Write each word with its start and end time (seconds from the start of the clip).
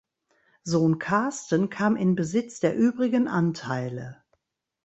Sohn 0.63 0.97
Carsten 0.97 1.69
kam 1.69 1.95
in 1.95 2.15
Besitz 2.15 2.59
der 2.59 2.75
übrigen 2.75 3.27
Anteile. 3.27 4.23